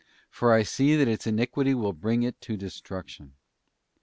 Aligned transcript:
For 0.31 0.51
I 0.51 0.63
see 0.63 0.95
that 0.95 1.07
its 1.07 1.27
iniquity 1.27 1.75
will 1.75 1.93
bring 1.93 2.23
it 2.23 2.41
to 2.41 2.57
destruction." 2.57 3.33